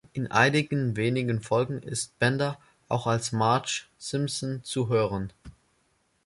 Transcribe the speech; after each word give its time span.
In 0.13 0.31
einigen 0.31 0.95
wenigen 0.97 1.41
Folgen 1.41 1.83
ist 1.83 2.17
Bender 2.17 2.57
auch 2.89 3.05
als 3.05 3.31
Marge 3.33 3.83
Simpson 3.99 4.61
zu 4.63 4.89
hören. 4.89 5.31